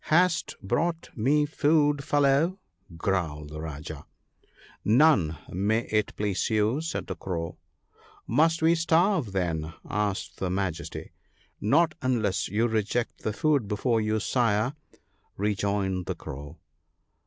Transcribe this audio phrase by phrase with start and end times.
[0.05, 2.57] "Hast brought me food, fellow?"
[3.07, 4.07] growled the Rajah.
[4.53, 7.51] * None, may it please you," said the Crow.
[7.51, 7.99] PEACE.
[8.25, 11.11] 133" Must we starve, then?" asked his Majesty.
[11.61, 14.73] "Not unless you reject the food before you, Sire,"
[15.37, 16.57] re joined the Crow.